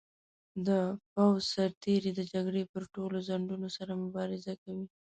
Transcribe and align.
د 0.67 0.69
پوځ 1.13 1.39
سرتیري 1.53 2.11
د 2.15 2.21
جګړې 2.33 2.63
پر 2.73 2.83
ټولو 2.93 3.17
ځنډونو 3.29 3.67
سره 3.77 3.91
مبارزه 4.03 4.53
کوي. 4.63 4.87